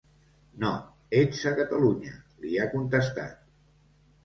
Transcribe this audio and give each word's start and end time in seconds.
No, 0.63 0.71
ets 1.19 1.43
a 1.51 1.53
Catalunya, 1.61 2.15
li 2.47 2.59
ha 2.59 2.67
contestat. 2.75 3.39